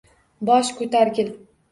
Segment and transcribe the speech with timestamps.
[0.49, 1.29] Bosh ko’targil